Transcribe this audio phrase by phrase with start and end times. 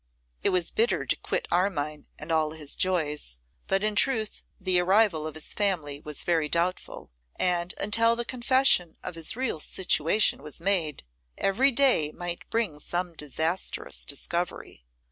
[0.41, 5.27] It was bitter to quit Armine and all his joys, but in truth the arrival
[5.27, 10.59] of his family was very doubtful: and, until the confession of his real situation was
[10.59, 11.03] made,
[11.37, 14.85] every day might bring some disastrous discovery.